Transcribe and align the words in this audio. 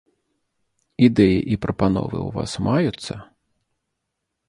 Ідэі 1.09 1.37
і 1.55 1.59
прапановы 1.67 2.17
ў 2.27 2.35
вас 2.41 2.51
маюцца? 2.69 3.13